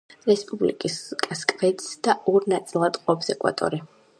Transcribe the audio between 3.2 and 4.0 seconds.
ეკვატორი.